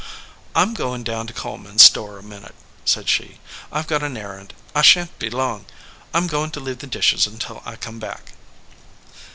[0.55, 2.55] "I m going down to Coleman s store a minute,"
[2.85, 3.39] said she.
[3.71, 4.55] "I ve got an errand.
[4.73, 5.65] I sha n t be gone long.
[6.11, 8.31] I m going to leave the dishes until I come back."